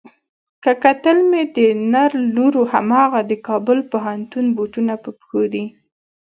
که 0.63 0.71
کتل 0.83 1.17
مې 1.29 1.43
د 1.55 1.57
نر 1.91 2.11
لور 2.35 2.55
هماغه 2.73 3.19
د 3.29 3.33
کابل 3.47 3.79
پوهنتون 3.91 4.45
بوټونه 4.55 4.93
په 5.03 5.09
پښو 5.17 5.41
دي. 5.53 5.63